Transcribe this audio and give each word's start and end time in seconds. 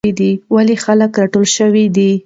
ولې 0.55 0.75
خلک 0.83 1.11
راټول 1.21 1.45
شوي 1.57 1.85
دي؟ 1.95 2.11